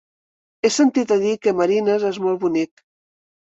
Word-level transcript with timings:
He 0.65 0.71
sentit 0.75 1.13
a 1.17 1.19
dir 1.25 1.35
que 1.45 1.55
Marines 1.61 2.09
és 2.13 2.21
molt 2.27 2.43
bonic. 2.49 2.87